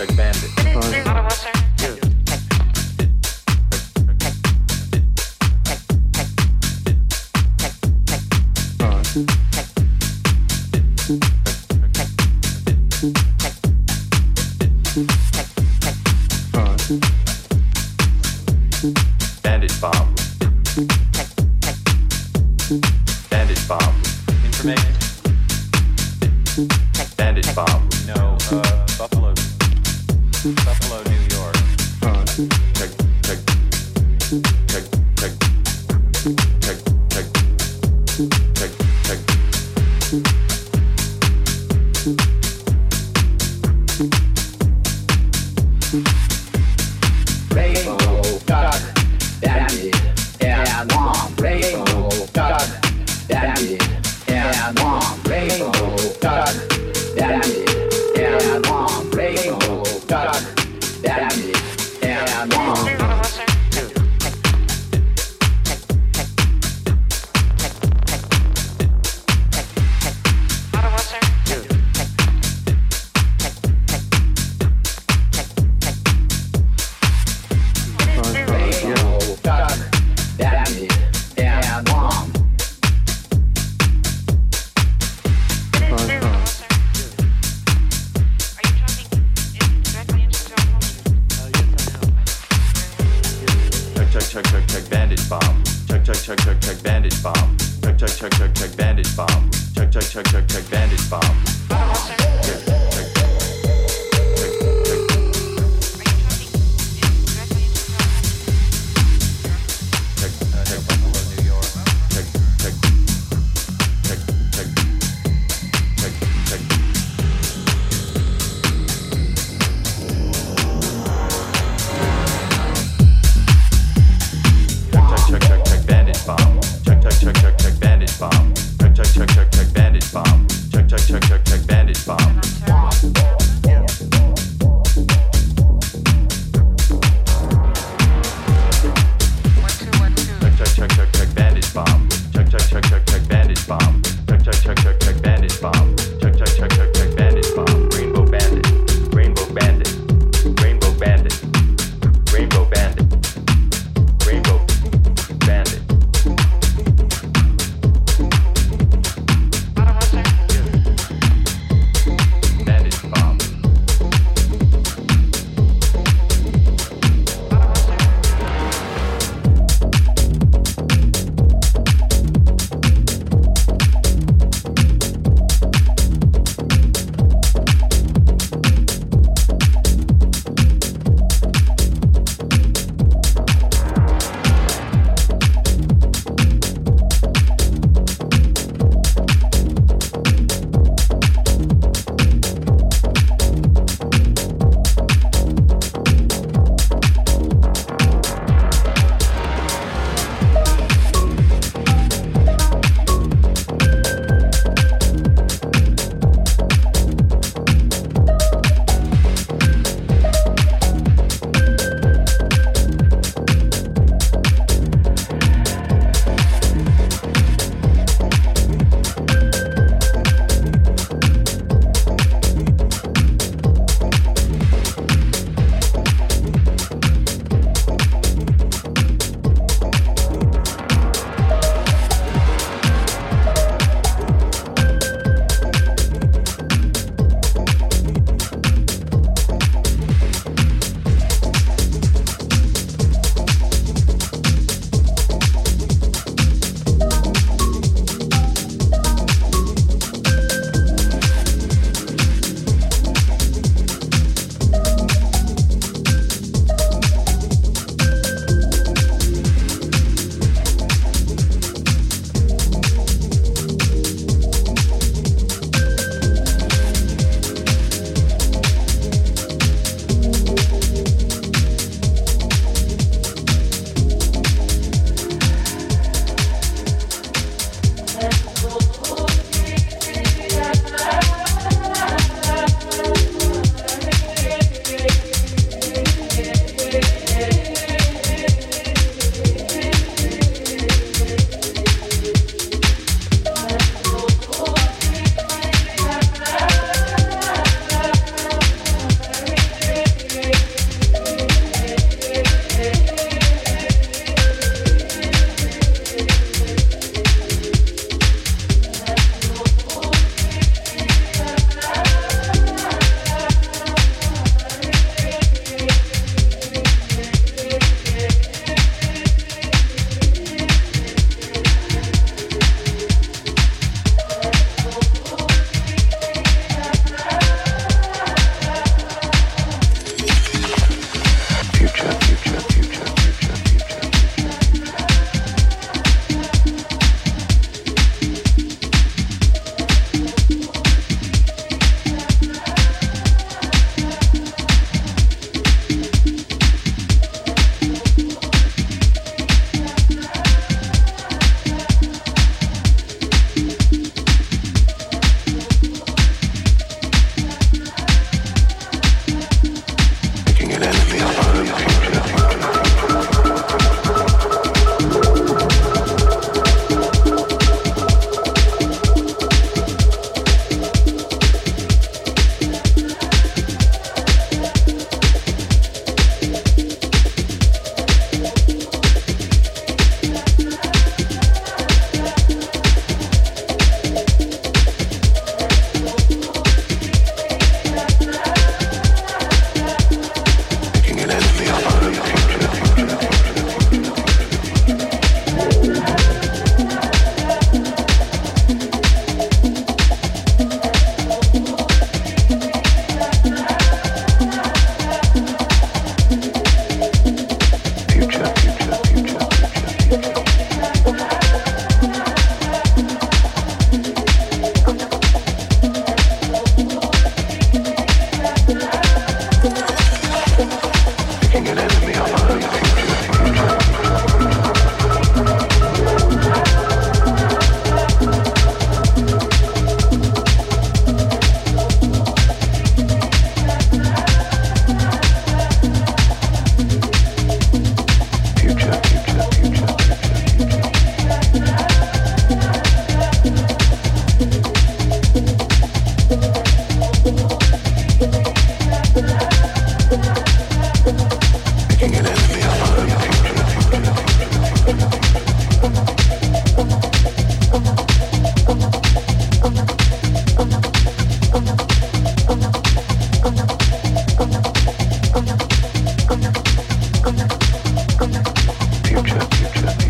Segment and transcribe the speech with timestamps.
[0.00, 0.59] Hashtag Bandit.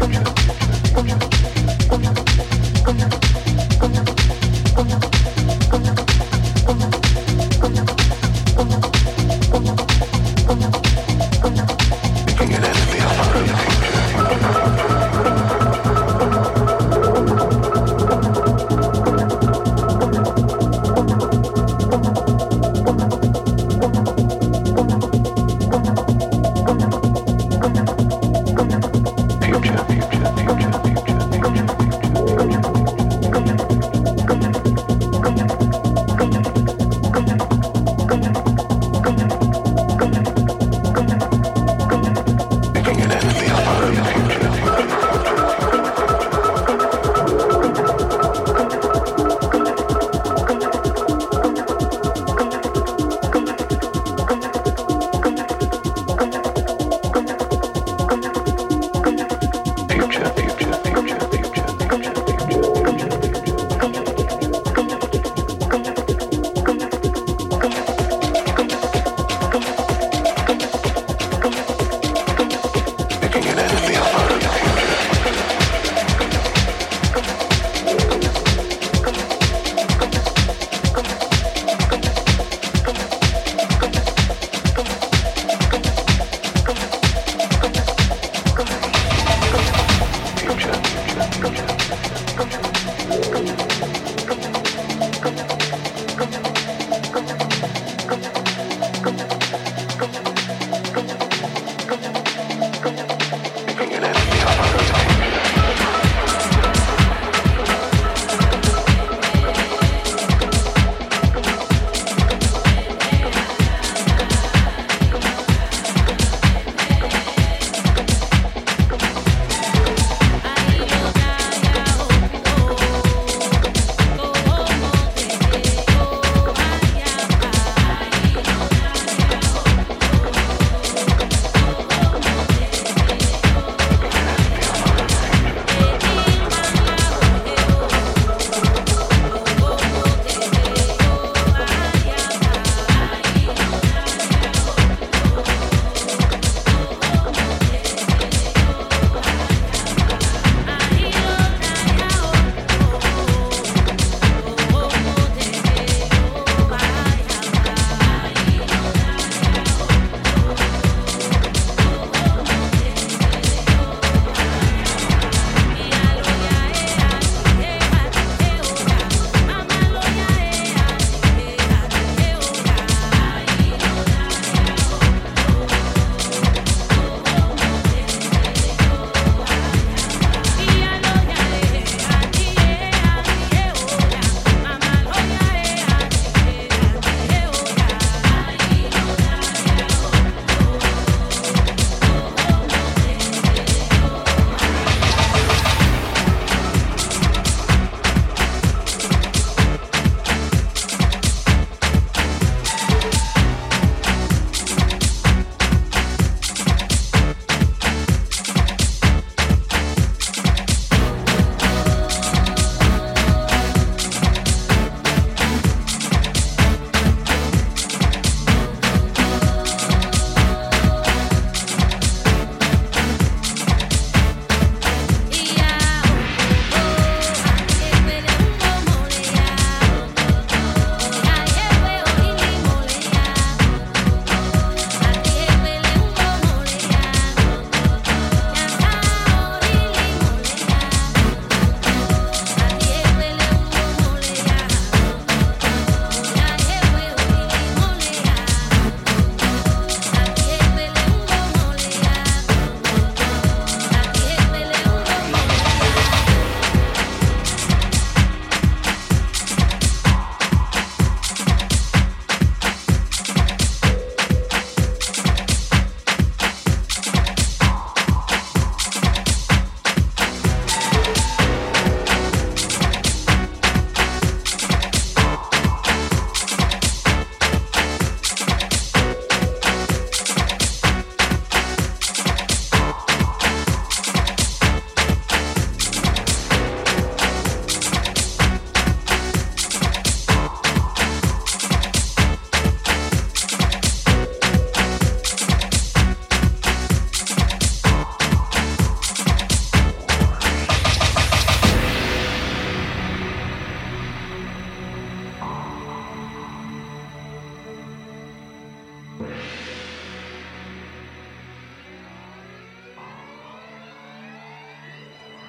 [0.00, 0.16] Come
[3.02, 3.29] on.